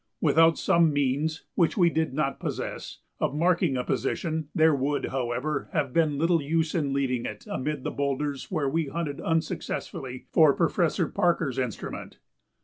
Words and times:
Without 0.19 0.57
some 0.57 0.91
means, 0.91 1.43
which 1.53 1.77
we 1.77 1.91
did 1.91 2.11
not 2.11 2.39
possess, 2.39 3.01
of 3.19 3.35
marking 3.35 3.77
a 3.77 3.83
position, 3.83 4.47
there 4.55 4.73
would, 4.73 5.05
however, 5.09 5.69
have 5.73 5.93
been 5.93 6.17
little 6.17 6.41
use 6.41 6.73
in 6.73 6.91
leaving 6.91 7.23
it 7.27 7.45
amid 7.47 7.83
the 7.83 7.91
boulders 7.91 8.49
where 8.49 8.67
we 8.67 8.87
hunted 8.87 9.21
unsuccessfully 9.21 10.25
for 10.31 10.53
Professor 10.55 11.07
Parker's 11.07 11.59
instrument. 11.59 12.17